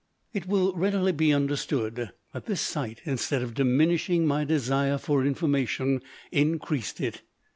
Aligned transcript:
It 0.33 0.47
will 0.47 0.73
readily 0.73 1.11
be 1.11 1.31
understood 1.31 2.09
that 2.33 2.47
this 2.47 2.59
sight, 2.59 3.01
instead 3.05 3.43
of 3.43 3.53
diminishing 3.53 4.25
my 4.25 4.43
desire 4.43 4.97
for 4.97 5.23
information, 5.23 6.01
increased 6.31 6.99
it. 6.99 7.21